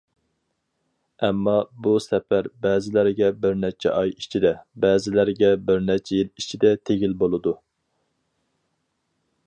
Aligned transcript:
ئەمما 1.25 1.53
بۇ 1.87 1.91
سەپەر 2.05 2.49
بەزىلەرگە 2.67 3.29
بىر 3.43 3.59
نەچچە 3.65 3.93
ئاي 3.99 4.15
ئىچىدە، 4.15 4.53
بەزىلەرگە 4.87 5.53
بىر 5.69 5.85
نەچچە 5.91 6.19
يىل 6.21 6.33
ئىچىدە 6.43 6.73
تېگىل 6.91 7.15
بولىدۇ. 7.25 7.57